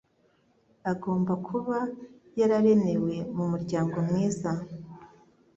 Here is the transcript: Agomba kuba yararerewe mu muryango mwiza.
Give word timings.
Agomba 0.91 1.33
kuba 1.47 1.77
yararerewe 2.39 3.13
mu 3.35 3.43
muryango 3.51 3.95
mwiza. 4.07 4.51